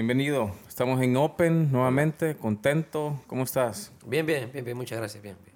[0.00, 0.50] bienvenido.
[0.66, 3.22] Estamos en Open nuevamente, contento.
[3.26, 3.92] ¿Cómo estás?
[4.06, 5.54] Bien, bien, bien, bien, muchas gracias, bien, bien.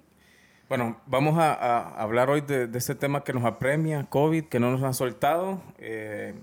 [0.69, 4.59] Bueno, vamos a, a hablar hoy de, de, este tema que nos apremia, COVID, que
[4.59, 5.63] no nos ha soltado.
[5.79, 6.35] Eh,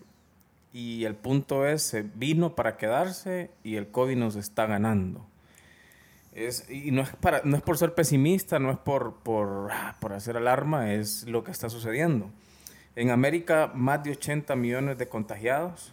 [0.72, 5.24] y el punto es, se vino para quedarse y el COVID nos está ganando.
[6.32, 10.12] Es, y no es, para, no es por ser pesimista, no es por, por, por
[10.12, 12.30] hacer alarma, es lo que está sucediendo.
[12.96, 15.92] En América, más de 80 millones de contagiados,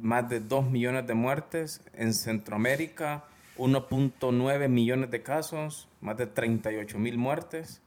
[0.00, 1.82] más de 2 millones de muertes.
[1.94, 3.24] En Centroamérica,
[3.58, 7.82] 1.9 millones de casos, más de 38 mil muertes.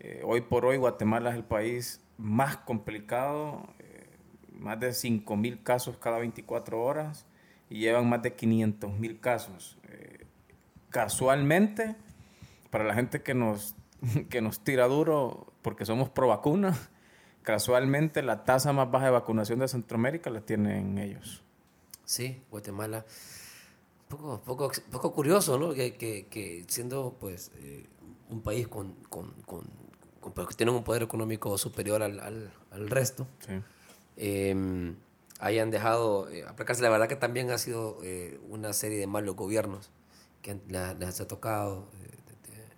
[0.00, 4.06] Eh, hoy por hoy Guatemala es el país más complicado, eh,
[4.52, 7.26] más de 5 mil casos cada 24 horas
[7.70, 9.78] y llevan más de 500 mil casos.
[9.88, 10.26] Eh,
[10.90, 11.96] casualmente,
[12.70, 13.74] para la gente que nos,
[14.28, 16.76] que nos tira duro porque somos pro vacuna,
[17.46, 21.44] casualmente la tasa más baja de vacunación de Centroamérica la tienen ellos.
[22.04, 23.06] Sí, Guatemala.
[24.08, 25.72] Poco, poco, poco curioso, ¿no?
[25.72, 27.86] Que, que, que siendo pues eh,
[28.30, 29.62] un país con, con, con,
[30.20, 33.52] con pues, que tienen un poder económico superior al, al, al resto, Sí.
[34.16, 34.94] eh,
[35.38, 36.82] hayan dejado eh, aplacarse.
[36.82, 39.90] La verdad que también ha sido eh, una serie de malos gobiernos
[40.42, 40.58] que
[40.98, 42.68] les ha tocado, eh, de, de-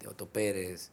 [0.00, 0.90] de Otto Pérez,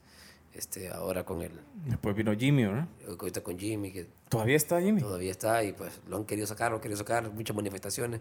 [0.56, 1.52] este, ahora con el,
[1.86, 2.88] Después vino Jimmy, ¿no?
[3.08, 5.00] ahorita con Jimmy, que ¿Todavía está Jimmy?
[5.00, 8.20] todavía está y pues lo han querido sacar, lo han querido sacar, muchas manifestaciones,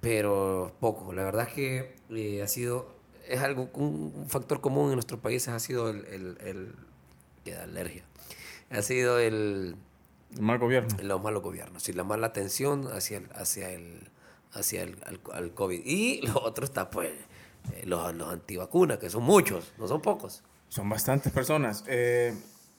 [0.00, 1.12] pero poco.
[1.12, 2.94] La verdad es que eh, ha sido,
[3.28, 6.74] es algo, un, un factor común en nuestros países ha sido el, el, el
[7.44, 8.04] que da alergia,
[8.70, 9.76] ha sido el,
[10.36, 10.96] El mal gobierno.
[11.02, 14.08] los malos gobiernos y la mala atención hacia el, hacia el,
[14.52, 15.82] hacia el al, al COVID.
[15.84, 17.10] Y lo otro está pues
[17.74, 20.42] eh, los, los antivacunas, que son muchos, no son pocos.
[20.70, 21.84] Son bastantes personas.
[21.88, 22.32] Eh,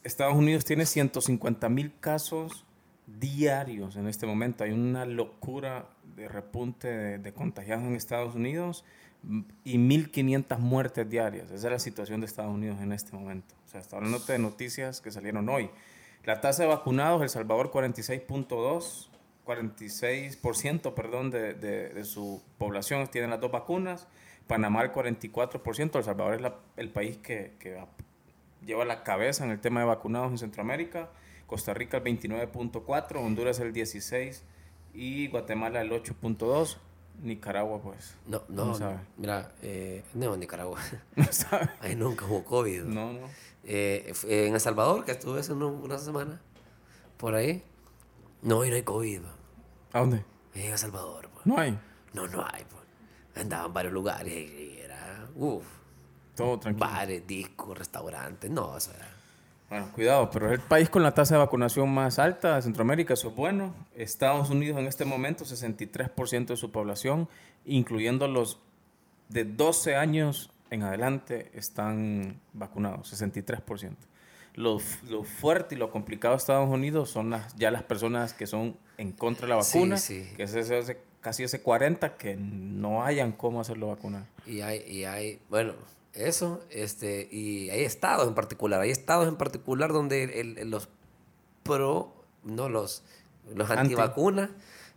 [0.05, 2.65] Estados Unidos tiene 150 mil casos
[3.05, 4.63] diarios en este momento.
[4.63, 8.85] Hay una locura de repunte de, de contagiados en Estados Unidos
[9.65, 11.51] y 1.500 muertes diarias.
[11.51, 13.53] Esa es la situación de Estados Unidos en este momento.
[13.65, 15.69] O sea, está hablando de noticias que salieron hoy.
[16.23, 19.09] La tasa de vacunados, El Salvador 46.2,
[19.45, 24.07] 46% perdón, de, de, de su población tiene las dos vacunas.
[24.51, 25.97] Panamá el 44%.
[25.97, 27.87] El Salvador es la- el país que, que va-
[28.65, 31.09] lleva la cabeza en el tema de vacunados en Centroamérica.
[31.47, 34.43] Costa Rica el 29.4, Honduras el 16
[34.93, 36.77] y Guatemala el 8.2.
[37.21, 38.97] Nicaragua pues No, no, No sabe.
[39.17, 40.79] Mira, eh, no, Nicaragua.
[41.15, 41.69] no sabe.
[41.79, 42.83] Ahí nunca hubo COVID.
[42.83, 43.27] No, no.
[43.63, 46.41] Eh, en El Salvador, que estuve hace una semana,
[47.17, 47.63] por ahí.
[48.41, 49.21] No, y no hay COVID.
[49.93, 50.23] ¿A dónde?
[50.55, 51.27] En El Salvador.
[51.27, 51.41] va.
[51.45, 51.77] No hay.
[52.13, 52.63] No, no hay.
[52.63, 52.80] va.
[53.35, 55.65] Andaba en varios lugares y era, uff,
[56.35, 56.85] Todo tranquilo.
[56.89, 58.49] bares, discos, restaurantes.
[58.51, 58.93] No, o sea,
[59.69, 63.13] Bueno, cuidado, pero es el país con la tasa de vacunación más alta de Centroamérica,
[63.13, 63.73] eso es bueno.
[63.95, 67.29] Estados Unidos en este momento, 63% de su población,
[67.65, 68.59] incluyendo los
[69.29, 73.95] de 12 años en adelante, están vacunados, 63%.
[74.55, 78.47] Lo, lo fuerte y lo complicado de Estados Unidos son las, ya las personas que
[78.47, 80.29] son en contra de la Sí, vacuna, sí.
[80.35, 84.25] que es ese, ese- casi ese 40 que no hayan cómo hacerlo vacunar.
[84.45, 85.73] y hay, y hay, bueno,
[86.13, 90.89] eso, este, y hay estados en particular, hay estados en particular donde el- el- los
[91.63, 93.03] pro, no los,
[93.55, 93.81] los Anti.
[93.81, 94.49] antivacunas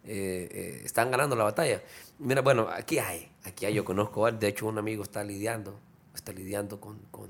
[0.07, 1.83] eh, eh, están ganando la batalla.
[2.19, 5.79] Mira, bueno, aquí hay, aquí hay, yo conozco, de hecho un amigo está lidiando,
[6.15, 7.29] está lidiando con, con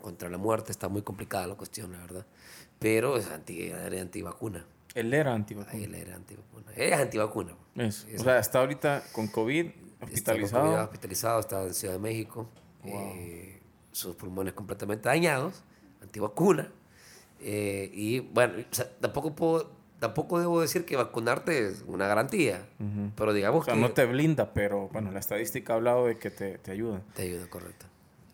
[0.00, 2.26] contra la muerte, está muy complicada la cuestión, la verdad,
[2.80, 5.82] pero es anti, antivacuna, Él era antivacuna.
[5.84, 7.52] él era antivacuna, es antivacuna.
[7.76, 8.06] Eso.
[8.08, 8.20] Eso.
[8.20, 10.64] O sea, está ahorita con COVID, Está hospitalizado.
[10.66, 12.48] COVID, hospitalizado, está en Ciudad de México.
[12.84, 13.60] eh,
[13.92, 15.62] sus pulmones completamente dañados,
[16.02, 16.70] antivacuna.
[17.40, 22.66] eh, y bueno, o sea, tampoco puedo, tampoco debo decir que vacunarte es una garantía.
[23.16, 26.18] Pero digamos O sea, que no te blinda, pero bueno, la estadística ha hablado de
[26.18, 27.02] que te, te ayuda.
[27.14, 27.86] te ayuda, correcto.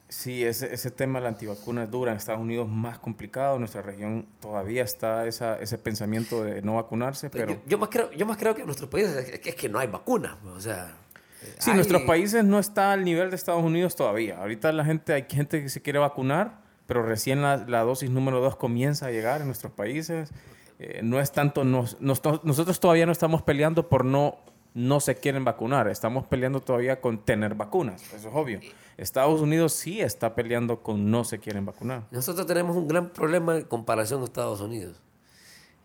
[0.09, 2.13] Sí, ese, ese tema de la antivacuna es dura.
[2.13, 3.55] En Estados Unidos más complicado.
[3.57, 7.61] En nuestra región todavía está esa, ese pensamiento de no vacunarse, Pero pero...
[7.65, 9.69] yo, yo más creo, yo más creo que en nuestros países es que, es que
[9.69, 10.37] no hay vacunas.
[10.43, 10.97] pues, O sea,
[11.43, 14.39] eh, Sí, hay- nuestros países no está al nivel de Estados Unidos todavía.
[14.39, 18.41] Ahorita la gente, hay gente que se quiere vacunar, pero recién la, la dosis número
[18.41, 20.31] 2 comienza a llegar en nuestros países.
[20.79, 24.39] Eh, no es tanto, nos- nos- nosotros todavía no estamos peleando por no,
[24.79, 28.61] no se quieren vacunar, estamos peleando todavía con tener vacunas, eso es obvio.
[28.97, 32.05] Estados Unidos sí está peleando con no se quieren vacunar.
[32.11, 35.01] Nosotros tenemos un gran problema en comparación a Estados Unidos.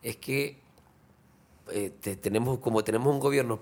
[0.02, 0.60] Es que
[1.72, 3.60] eh, te- tenemos, como tenemos un gobierno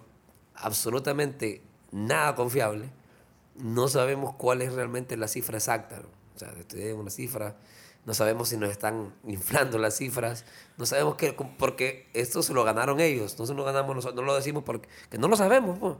[0.56, 1.62] absolutamente
[1.92, 2.90] nada confiable,
[3.56, 6.02] no sabemos cuál es realmente la cifra exacta.
[6.36, 7.56] O sea, te una cifra,
[8.04, 10.44] no sabemos si nos están inflando las cifras,
[10.78, 14.24] no sabemos qué, porque esto se lo ganaron ellos, no se lo ganamos nosotros, no
[14.26, 14.88] lo decimos porque
[15.20, 15.78] no lo sabemos.
[15.78, 15.96] Pues.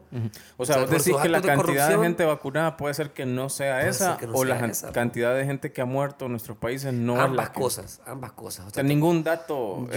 [0.58, 3.88] O sea, vos decís que la cantidad de gente vacunada puede ser que no sea
[3.88, 7.36] esa, o la cantidad de gente que ha muerto en nuestros países no ambas es
[7.36, 8.68] la cosas, ambas cosas.
[8.68, 9.88] O sea, ningún dato.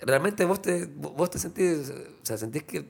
[0.00, 2.88] realmente vos te, vos te sentís, o sea, sentís que.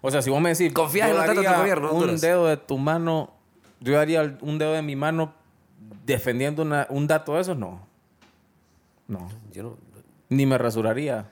[0.00, 0.72] O sea, si vos me decís.
[0.72, 1.92] Confías en los datos del gobierno.
[1.92, 3.34] Un dedo de tu mano,
[3.80, 5.41] yo daría un dedo de mi mano
[6.04, 7.86] defendiendo un dato de esos, no.
[9.08, 9.28] No.
[9.52, 9.76] Yo no.
[10.28, 11.30] Ni me rasuraría.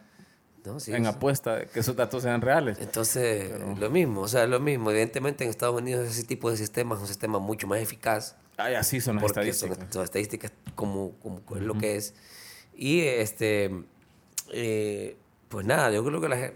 [0.88, 2.78] en apuesta de que esos datos sean reales.
[2.80, 4.90] Entonces, lo mismo, o sea, lo mismo.
[4.90, 8.36] Evidentemente en Estados Unidos ese tipo de sistemas es un sistema mucho más eficaz.
[8.56, 9.78] Ay, así son las estadísticas.
[9.90, 12.14] Son, estadísticas como, como es lo que es.
[12.76, 13.70] Y este,
[14.52, 15.16] eh,
[15.50, 16.52] pues nada, yo creo que la,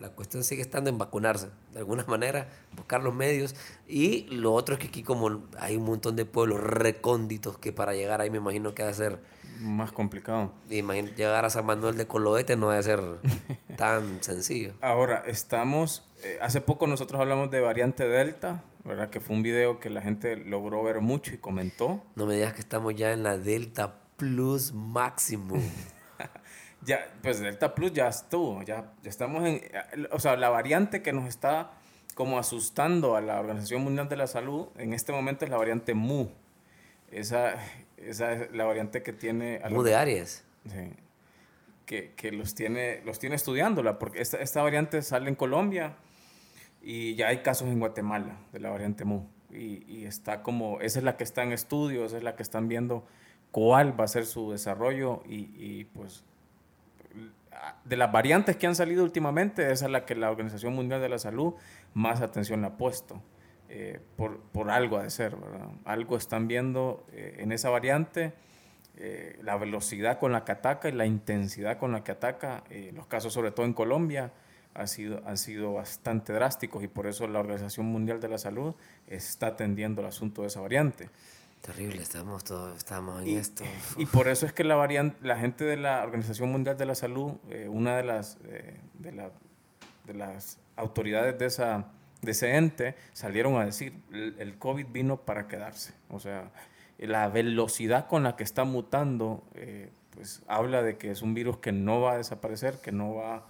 [0.00, 3.54] la, cuestión sigue estando en vacunarse, de alguna manera, buscar los medios.
[3.86, 7.94] Y lo otro es que aquí como hay un montón de pueblos recónditos que para
[7.94, 9.20] llegar ahí me imagino que va a ser...
[9.60, 10.52] Más complicado.
[10.70, 13.00] Imagino, llegar a San Manuel de Coloete no va a ser
[13.76, 14.74] tan sencillo.
[14.80, 16.04] Ahora, estamos...
[16.24, 19.10] Eh, hace poco nosotros hablamos de variante Delta, ¿verdad?
[19.10, 22.02] Que fue un video que la gente logró ver mucho y comentó.
[22.16, 25.54] No me digas que estamos ya en la Delta Plus máximo.
[26.82, 29.60] ya, pues Delta Plus ya estuvo, ya, ya estamos en,
[30.10, 31.72] o sea, la variante que nos está
[32.14, 35.94] como asustando a la Organización Mundial de la Salud en este momento es la variante
[35.94, 36.30] MU.
[37.10, 37.54] Esa,
[37.96, 39.60] esa es la variante que tiene...
[39.70, 40.44] MU de Aries.
[40.66, 40.92] Sí.
[41.86, 45.96] Que, que, los, tiene, los tiene estudiándola, porque esta, esta variante sale en Colombia
[46.82, 49.26] y ya hay casos en Guatemala de la variante MU.
[49.50, 52.42] Y, y, está como, esa es la que está en estudio, esa es la que
[52.42, 53.04] están viendo
[53.50, 56.24] cuál va a ser su desarrollo y, y pues
[57.84, 61.08] de las variantes que han salido últimamente, esa es la que la Organización Mundial de
[61.08, 61.54] la Salud
[61.94, 63.22] más atención le ha puesto.
[63.68, 65.68] Eh, por, por, algo ha de ser, ¿verdad?
[65.84, 68.32] Algo están viendo eh, en esa variante,
[68.96, 73.06] eh, la velocidad con la que ataca y la intensidad con la que ataca, los
[73.06, 74.32] casos sobre todo en Colombia
[74.74, 78.74] ha sido, han sido bastante drásticos y por eso la Organización Mundial de la Salud
[79.06, 81.08] está atendiendo el asunto de esa variante.
[81.60, 83.64] Terrible, estamos todos, estamos en esto.
[83.98, 86.94] Y por eso es que la variante, la gente de la Organización Mundial de la
[86.94, 89.30] Salud, eh, una de las, eh, de, la,
[90.06, 91.88] de, las autoridades de, esa,
[92.22, 95.92] de ese ente salieron a decir, el, COVID vino para quedarse.
[96.08, 96.50] O sea,
[96.96, 101.58] la velocidad con la que está mutando, eh, pues habla de que es un virus
[101.58, 103.44] que no va a desaparecer, que no va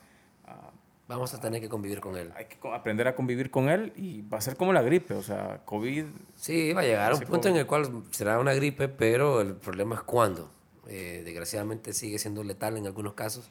[0.47, 0.73] a
[1.11, 2.31] Vamos a tener que convivir con él.
[2.37, 5.23] Hay que aprender a convivir con él y va a ser como la gripe, o
[5.25, 6.05] sea, COVID.
[6.37, 9.57] Sí, va a llegar a un punto en el cual será una gripe, pero el
[9.57, 10.49] problema es cuándo.
[10.87, 13.51] Eh, desgraciadamente sigue siendo letal en algunos casos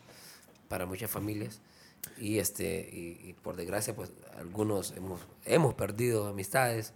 [0.69, 1.59] para muchas familias
[2.17, 6.93] y este y, por desgracia pues algunos hemos, hemos perdido amistades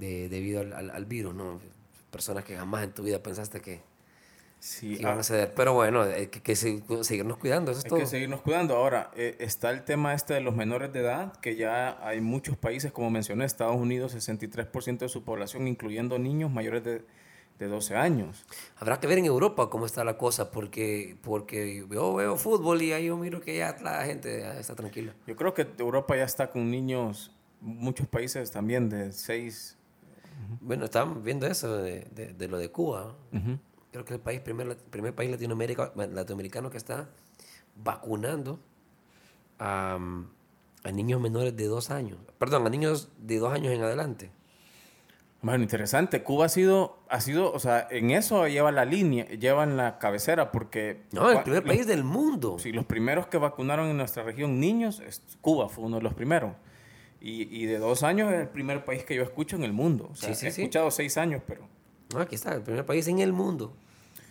[0.00, 1.60] debido al, al virus, ¿no?
[2.10, 3.82] Personas que jamás en tu vida pensaste que,
[4.58, 5.52] Sí, van a ceder.
[5.54, 8.76] Pero bueno, hay que, seguirnos cuidando, eso es hay que seguirnos cuidando.
[8.76, 12.56] Ahora, eh, está el tema este de los menores de edad, que ya hay muchos
[12.56, 17.04] países, como mencioné, Estados Unidos, 63% de su población, incluyendo niños mayores de,
[17.58, 18.44] de 12 años.
[18.76, 22.92] Habrá que ver en Europa cómo está la cosa, porque, porque yo veo fútbol y
[22.92, 25.14] ahí yo miro que ya la gente está tranquila.
[25.26, 27.30] Yo creo que Europa ya está con niños,
[27.60, 29.78] muchos países también de 6...
[30.60, 33.16] Bueno, estamos viendo eso de, de, lo de Cuba
[33.96, 37.08] creo que es el país, primer, primer país Latinoamérica, latinoamericano que está
[37.76, 38.58] vacunando
[39.58, 39.98] a,
[40.84, 42.18] a, niños menores de dos años.
[42.38, 44.30] Perdón, a niños de dos años en adelante.
[45.42, 46.22] Bueno, interesante.
[46.22, 50.50] Cuba ha sido, ha sido, o sea, en eso lleva la línea, llevan la cabecera,
[50.50, 51.02] porque...
[51.12, 52.58] No, el primer país del mundo.
[52.58, 55.02] Sí, los primeros que vacunaron en nuestra región niños,
[55.40, 56.52] Cuba fue uno de los primeros.
[57.20, 60.10] Y, y, de dos años es el primer país que yo escucho en el mundo.
[60.12, 61.66] O sea, he escuchado seis años, pero...
[62.12, 63.74] No, aquí está, el primer país en el mundo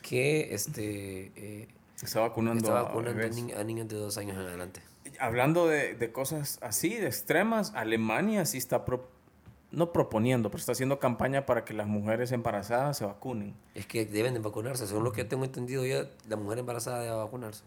[0.08, 1.68] que este, eh,
[2.02, 4.82] está vacunando, a, niños de dos años en adelante.
[5.20, 8.86] Hablando de, de cosas así, de extremas, Alemania sí está
[9.72, 13.56] no proponiendo, pero está haciendo campaña para que las mujeres embarazadas se vacunen.
[13.74, 17.16] Es que deben de vacunarse, según lo que tengo entendido ya, la mujer embarazada debe
[17.16, 17.64] vacunarse.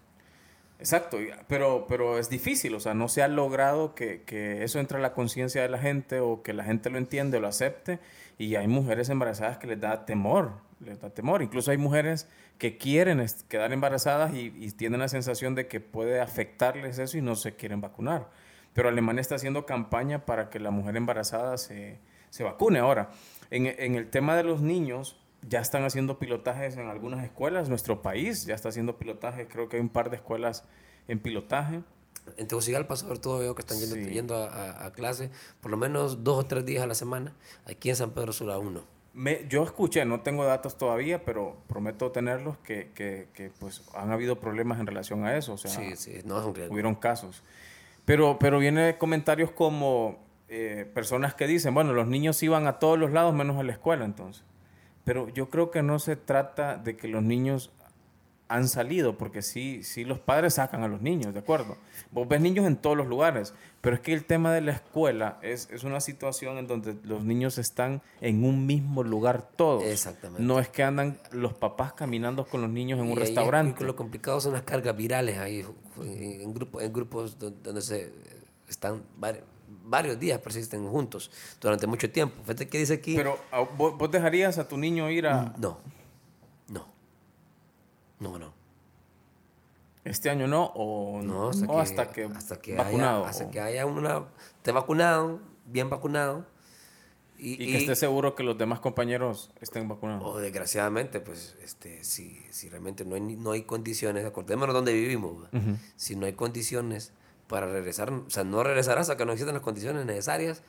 [0.78, 1.18] Exacto,
[1.48, 5.00] pero, pero es difícil, o sea, no se ha logrado que, que eso entre a
[5.00, 7.98] la conciencia de la gente o que la gente lo entiende o lo acepte
[8.38, 11.42] y hay mujeres embarazadas que les da temor, les da temor.
[11.42, 16.98] Incluso hay mujeres que quieren quedar embarazadas y, tienen la sensación de que puede afectarles
[16.98, 18.28] eso y no se quieren vacunar.
[18.72, 21.98] Pero Alemania está haciendo campaña para que la mujer embarazada se,
[22.40, 22.78] vacune.
[22.78, 23.10] Ahora,
[23.50, 27.68] en, en el tema de los niños, ya están haciendo pilotajes en algunas escuelas.
[27.68, 29.46] Nuestro país ya está haciendo pilotaje.
[29.48, 30.64] Creo que hay un par de escuelas
[31.08, 31.82] en pilotaje
[32.36, 35.30] en Tegucigalpa, sobre todo veo que están yendo, yendo a, clase
[35.60, 37.34] por lo menos dos o tres días a la semana.
[37.66, 38.97] Aquí en San Pedro Sula uno.
[39.14, 44.12] Me, yo escuché, no tengo datos todavía, pero prometo tenerlos, que, que, que, pues han
[44.12, 45.54] habido problemas en relación a eso.
[45.54, 46.72] O sea, Sí, sí, no es un riesgo.
[46.72, 47.42] hubieron casos.
[48.04, 52.98] Pero, pero viene comentarios como eh, personas que dicen, bueno, los niños iban a todos
[52.98, 54.44] los lados menos a la escuela entonces.
[55.04, 57.72] Pero yo creo que no se trata de que los niños
[58.48, 61.76] han salido, porque sí, sí los padres sacan a los niños, ¿de acuerdo?
[62.10, 63.52] Vos ves niños en todos los lugares,
[63.82, 67.24] pero es que el tema de la escuela es, es una situación en donde los
[67.24, 69.84] niños están en un mismo lugar todos.
[69.84, 70.42] Exactamente.
[70.42, 73.84] No es que andan los papás caminando con los niños en Y un restaurante.
[73.84, 75.64] Lo complicado son las cargas virales ahí,
[76.02, 78.10] en, grupo- en grupos don- donde se
[78.66, 79.42] están vari-
[79.84, 82.36] varios días persisten juntos durante mucho tiempo.
[82.42, 83.14] Fíjate que dice aquí.
[83.14, 85.78] Pero ¿a- ¿vos, dejarías a tu niño ir a no,
[88.20, 88.52] no, no.
[90.04, 93.44] este año no o No, hasta, o que, hasta que, hasta que vacunado haya, hasta
[93.44, 94.24] o- que haya una,
[94.56, 96.46] esté vacunado, bien vacunado.
[97.40, 100.24] Y, y que esté seguro que los demás compañeros estén vacunados.
[100.26, 105.46] o desgraciadamente, pues, este, si, si realmente no hay, no hay condiciones, acordémonos dónde vivimos,
[105.94, 107.12] si no hay condiciones
[107.46, 110.62] para regresar, o sea, no regresar hasta que no existan las condiciones necesarias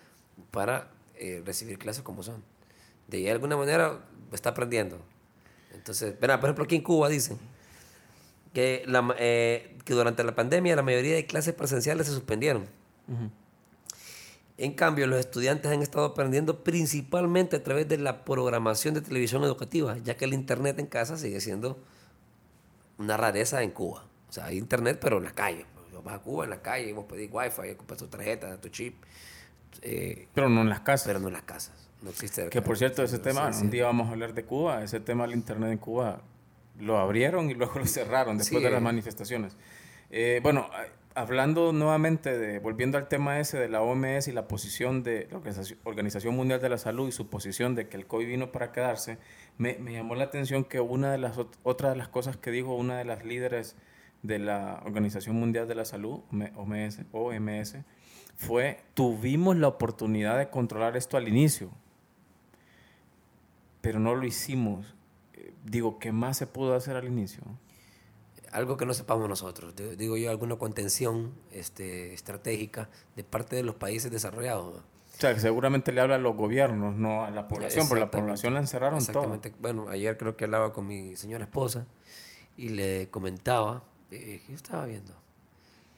[0.51, 2.43] para eh, recibir clases como son.
[3.07, 4.99] De alguna manera está aprendiendo.
[5.73, 7.37] Entonces, verá, por ejemplo, aquí en Cuba dicen
[8.53, 12.67] que, la, ma- eh, que durante la pandemia la mayoría de clases presenciales se suspendieron.
[14.57, 19.43] En cambio, los estudiantes han estado aprendiendo principalmente a través de la programación de televisión
[19.43, 21.79] educativa, ya que el Internet en casa sigue siendo
[22.97, 24.05] una rareza en Cuba.
[24.27, 25.65] O sea, hay Internet, pero en la calle.
[25.73, 28.95] Pues, Vas a Cuba en la calle, vos pedís Wi-Fi, compras tu tarjeta, tu chip,
[29.81, 31.07] eh, Pero no en las casas.
[31.07, 31.88] pero no en las casas.
[32.01, 32.49] No existe.
[32.49, 35.25] que por cierto, ese Sí, tema, un día vamos a hablar de Cuba, ese tema
[35.25, 36.21] del internet en Cuba
[36.79, 39.57] lo abrieron y luego lo cerraron después Sí, de las manifestaciones.
[40.11, 40.69] Eh, bueno,
[41.13, 45.37] hablando nuevamente de, volviendo al tema ese de la OMS y la posición de la
[45.83, 49.17] Organización, Mundial de la Salud y su posición de que el COVID vino para quedarse,
[49.57, 52.49] me, me llamó la atención que una de las ot- otra de las cosas que
[52.51, 53.75] dijo una de las líderes
[54.23, 56.21] de la Organización Mundial de la Salud,
[56.55, 57.75] OMS, OMS
[58.37, 61.69] fue, tuvimos la oportunidad de controlar esto al inicio,
[63.81, 64.85] pero no lo hicimos.
[65.33, 67.43] Eh, Digo, ¿qué más se pudo hacer al inicio?
[68.51, 69.75] algo que no sepamos nosotros.
[69.75, 74.77] Di- Digo yo, alguna contención este, estratégica de parte de los países desarrollados.
[74.77, 74.81] O
[75.21, 78.55] sea, que seguramente le habla a los gobiernos, no a la población, porque la población
[78.55, 79.09] la encerraron todo.
[79.09, 79.53] Exactamente.
[79.61, 81.85] Bueno, ayer creo que hablaba con mi señora esposa
[82.57, 85.13] y le comentaba, eh, yo estaba viendo,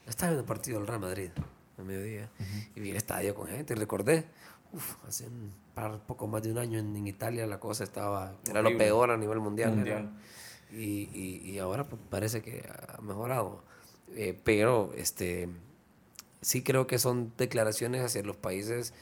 [0.06, 1.30] estaba viendo el partido del Real Madrid
[1.78, 2.28] a mediodía
[2.76, 4.26] y vi el estadio con gente y recordé,
[4.72, 8.34] uf, hace un par, poco más de un año en, en Italia la cosa estaba,
[8.48, 8.84] era lo Horrible.
[8.84, 9.74] peor a nivel mundial.
[9.74, 10.10] Mundial.
[10.72, 13.62] Y, y, y ahora pues, parece que ha mejorado.
[14.14, 15.48] Eh, pero este
[16.40, 18.92] sí creo que son declaraciones hacia los países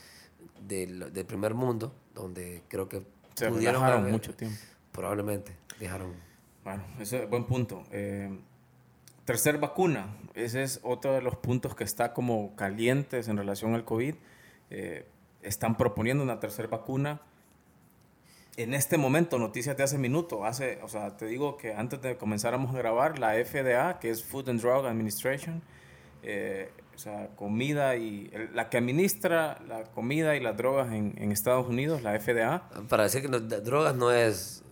[0.66, 3.02] del, del primer mundo, donde creo que
[3.34, 4.56] Se pudieron haber- mucho tiempo.
[4.92, 6.12] Probablemente dejaron.
[6.64, 7.84] Bueno, ese es buen punto.
[7.92, 8.38] Eh,
[9.24, 13.84] tercer vacuna, ese es otro de los puntos que está como calientes en relación al
[13.84, 14.14] COVID.
[14.70, 15.06] Eh,
[15.42, 17.20] están proponiendo una tercera vacuna.
[18.56, 22.16] En este momento, noticias de hace minuto, hace, o sea, te digo que antes de
[22.16, 25.62] comenzáramos a grabar, la FDA, que es Food and Drug Administration,
[26.23, 31.14] eh, o sea, comida y el- la que administra la comida y las drogas en,
[31.16, 34.62] en Estados Unidos, la FDA, Para decir que de drogas no es.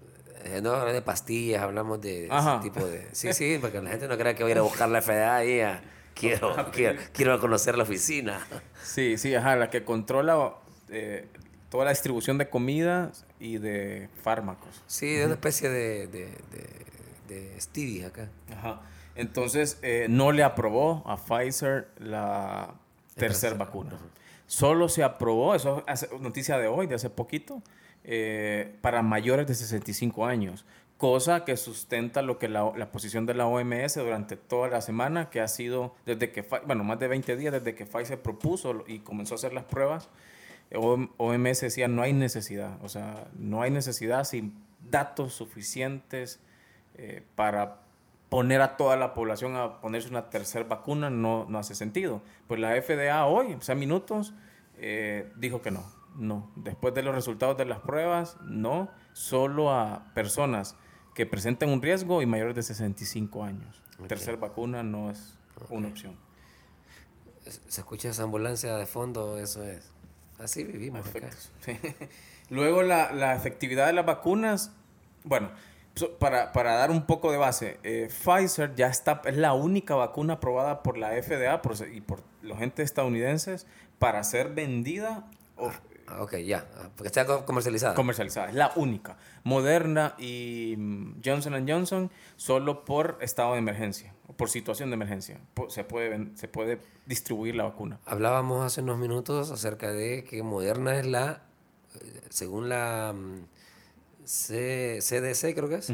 [0.44, 3.06] eh, No hablamos de pastillas, hablamos de ese tipo de.
[3.12, 5.36] Sí, sí, porque la gente no crea que voy a ir a buscar la FDA
[5.36, 5.60] ahí.
[5.60, 5.80] a-
[6.18, 8.40] quiero, quiero, quiero conocer la oficina.
[8.82, 10.54] Sí, sí, ajá, la que controla
[10.90, 11.26] eh,
[11.70, 14.82] toda la distribución de comidas y de fármacos.
[14.86, 16.86] Sí, de una especie de, de, de,
[17.28, 18.28] de Stevie acá.
[18.50, 18.80] Ajá.
[19.14, 22.74] Entonces, eh, no le aprobó a Pfizer la
[23.16, 23.98] tercera vacuna.
[24.46, 27.60] Solo se aprobó, eso es noticia de hoy, de hace poquito,
[28.04, 30.64] eh, para mayores de 65 años.
[30.98, 35.30] Cosa que sustenta lo que la, la posición de la OMS durante toda la semana,
[35.30, 38.98] que ha sido desde que, bueno, más de 20 días desde que Pfizer propuso y
[38.98, 40.08] comenzó a hacer las pruebas.
[40.74, 46.40] OM- OMS decía no hay necesidad, o sea, no hay necesidad sin datos suficientes
[46.96, 47.76] eh, para
[48.28, 52.22] poner a toda la población a ponerse una tercera vacuna no, no hace sentido.
[52.48, 54.34] Pues la FDA hoy, o sea, minutos,
[54.78, 55.84] eh, dijo que no,
[56.16, 56.50] no.
[56.56, 60.76] Después de los resultados de las pruebas, no, solo a personas
[61.18, 63.82] que presenten un riesgo y mayores de 65 años.
[64.06, 65.34] Tercera vacuna no es
[65.68, 66.14] una opción.
[67.66, 69.90] Se escucha esa ambulancia de fondo, eso es.
[70.38, 71.18] Así vivimos acá.
[71.26, 71.50] Efectos.
[71.64, 71.76] Sí.
[72.50, 74.70] Luego la, la efectividad de las vacunas,
[75.24, 75.50] bueno,
[76.20, 80.34] para, para dar un poco de base, eh, Pfizer ya está, es la única vacuna
[80.34, 83.66] aprobada por la FDA por, y por los entes estadounidenses
[83.98, 85.80] para ser vendida o- Ah,
[86.20, 86.66] ok, ya.
[86.76, 87.94] Ah, Porque está co- comercializada.
[87.94, 88.48] comercializada.
[88.48, 89.16] Es la única.
[89.44, 95.40] Moderna y mm, Johnson Johnson solo por estado de emergencia, por situación de emergencia.
[95.68, 97.98] Se puede, se puede distribuir la vacuna.
[98.06, 101.42] Hablábamos hace unos minutos acerca de que Moderna es la,
[102.30, 103.44] según la mm,
[104.24, 105.92] C- CDC creo que es,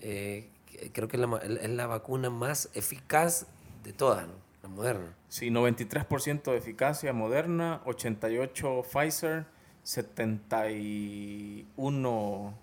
[0.00, 0.50] eh,
[0.92, 3.46] creo que es la, es la vacuna más eficaz
[3.84, 4.43] de todas, ¿no?
[4.64, 5.14] La Moderna.
[5.28, 9.44] Sí, 93% de eficacia Moderna, 88 Pfizer,
[9.82, 12.54] 71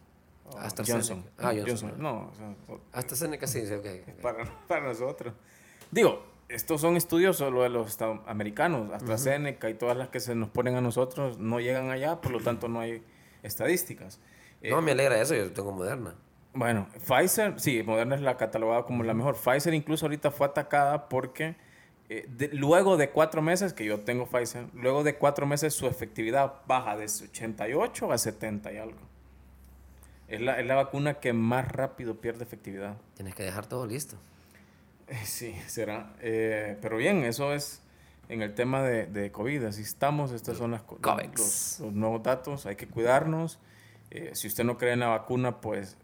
[0.58, 0.94] ah, AstraZeneca.
[0.94, 1.24] Johnson.
[1.38, 1.94] Ah, Johnson.
[1.98, 2.56] No, o sea,
[2.92, 3.74] Hasta Seneca sí, sí,
[4.22, 5.36] para, para nosotros.
[5.92, 8.92] Digo, estos son estudios solo de los americanos.
[8.92, 12.40] AstraZeneca y todas las que se nos ponen a nosotros no llegan allá, por lo
[12.40, 13.04] tanto no hay
[13.44, 14.20] estadísticas.
[14.64, 16.16] Eh, No, me alegra eso, yo tengo Moderna.
[16.54, 19.36] bueno, Pfizer, sí, Moderna es la catalogada como la mejor.
[19.36, 21.56] Pfizer incluso ahorita fue atacada porque
[22.14, 25.88] eh, de- luego de cuatro meses, que yo tengo Pfizer, luego de cuatro meses su
[25.88, 29.00] efectividad baja de 88 a 70 y algo.
[30.28, 32.98] Es la, es la vacuna que más rápido pierde efectividad.
[33.16, 34.18] Tienes que dejar todo listo.
[35.08, 36.14] Eh, Sí, será.
[36.22, 37.82] Eh, pero bien, eso es
[38.30, 39.64] en el tema de, de COVID.
[39.66, 40.32] Así estamos.
[40.32, 40.82] Estas son las,
[41.80, 42.66] los, los nuevos datos.
[42.66, 43.60] Hay que cuidarnos.
[44.10, 45.98] Eh, si usted no cree en la vacuna, pues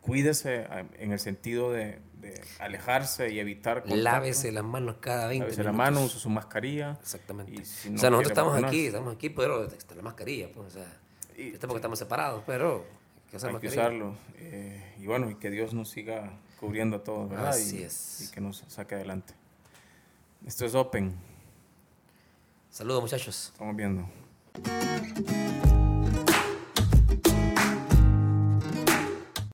[0.00, 0.66] cuídese
[0.98, 4.02] en el sentido de, de alejarse y evitar contacto.
[4.02, 5.92] Lávese las manos cada 20 Lávese la minutos.
[5.92, 6.98] mano, use su mascarilla.
[7.00, 7.64] Exactamente.
[7.64, 8.76] Si o no sea, nosotros estamos vacunarse.
[8.76, 10.98] aquí, estamos aquí, pero está la mascarilla, pues, o sea,
[11.36, 12.84] Y- está porque estamos separados, pero
[13.24, 14.14] hay que usar Hay que usarlo.
[14.36, 17.48] Eh, y bueno, y que Dios nos siga cubriendo a todos, ¿verdad?
[17.48, 18.28] Así y, es.
[18.28, 19.32] Y que nos saque adelante.
[20.46, 21.14] Esto es Open.
[22.70, 23.50] Saludos, muchachos.
[23.52, 24.08] Estamos viendo.